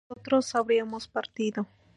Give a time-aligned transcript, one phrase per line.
[0.09, 1.67] nosotros habríamos partido